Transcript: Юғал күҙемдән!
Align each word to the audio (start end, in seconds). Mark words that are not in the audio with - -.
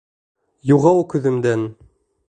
Юғал 0.71 1.05
күҙемдән! 1.15 1.69